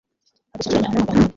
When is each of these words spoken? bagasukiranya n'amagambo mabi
bagasukiranya 0.51 0.79
n'amagambo 0.87 1.13
mabi 1.19 1.29